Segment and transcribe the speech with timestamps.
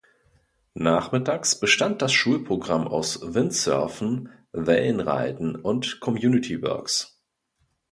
[0.79, 7.21] Nachmittags bestand das Schulprogramm aus Windsurfen, Wellenreiten und "Community Works".